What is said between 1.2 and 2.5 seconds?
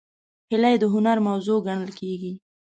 موضوع ګڼل کېږي